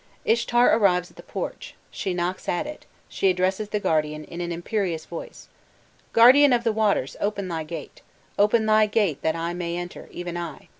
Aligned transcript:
Ishtar 0.25 0.75
arrives 0.75 1.11
at 1.11 1.17
the 1.17 1.21
porch, 1.21 1.75
she 1.91 2.11
knocks 2.11 2.49
at 2.49 2.65
it, 2.65 2.87
she 3.07 3.29
addresses 3.29 3.69
the 3.69 3.79
guardian 3.79 4.23
in 4.23 4.41
an 4.41 4.51
imperious 4.51 5.05
voice: 5.05 5.47
"'Guardian 6.11 6.53
of 6.53 6.63
the 6.63 6.71
waters, 6.73 7.15
open 7.21 7.49
thy 7.49 7.63
gate 7.63 8.01
open 8.35 8.65
thy 8.65 8.87
gate 8.87 9.21
that 9.21 9.35
I 9.35 9.53
may 9.53 9.77
enter, 9.77 10.07
even 10.09 10.37
I. 10.37 10.69